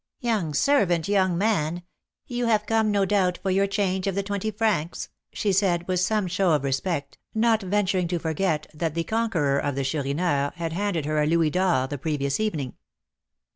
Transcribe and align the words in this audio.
"Your 0.19 0.51
servant, 0.55 1.07
young 1.07 1.37
man; 1.37 1.83
you 2.25 2.47
have 2.47 2.65
come, 2.65 2.89
no 2.89 3.05
doubt, 3.05 3.37
for 3.37 3.51
your 3.51 3.67
change 3.67 4.07
of 4.07 4.15
the 4.15 4.23
twenty 4.23 4.49
francs," 4.49 5.09
she 5.31 5.53
said, 5.53 5.87
with 5.87 5.99
some 5.99 6.25
show 6.25 6.53
of 6.53 6.63
respect, 6.63 7.19
not 7.35 7.61
venturing 7.61 8.07
to 8.07 8.17
forget 8.17 8.65
that 8.73 8.95
the 8.95 9.03
conqueror 9.03 9.59
of 9.59 9.75
the 9.75 9.83
Chourineur 9.83 10.53
had 10.55 10.73
handed 10.73 11.05
her 11.05 11.21
a 11.21 11.27
louis 11.27 11.51
d'or 11.51 11.85
the 11.85 11.99
previous 11.99 12.39
evening. 12.39 12.73